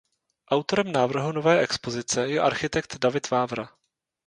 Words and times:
Autorem 0.51 0.91
návrhu 0.91 1.31
nové 1.31 1.59
expozice 1.59 2.27
je 2.27 2.41
architekt 2.41 2.97
David 2.97 3.29
Vávra. 3.29 3.69